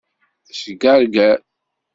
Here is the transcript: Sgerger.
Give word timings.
Sgerger. 0.59 1.37